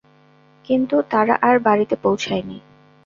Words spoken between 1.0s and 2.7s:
তারা আর বাড়িতে পৌঁছায়নি?